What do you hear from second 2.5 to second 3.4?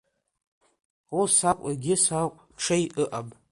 ҽеи ыҟам.